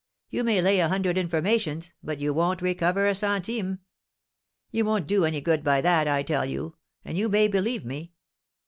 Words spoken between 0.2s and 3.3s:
You may lay a hundred informations, but you won't recover a